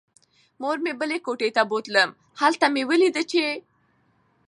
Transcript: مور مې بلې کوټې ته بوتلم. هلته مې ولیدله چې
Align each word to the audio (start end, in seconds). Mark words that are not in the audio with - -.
مور 0.61 0.77
مې 0.83 0.91
بلې 0.99 1.17
کوټې 1.25 1.49
ته 1.55 1.61
بوتلم. 1.69 2.09
هلته 2.41 2.65
مې 2.73 2.83
ولیدله 2.89 3.23
چې 3.31 3.45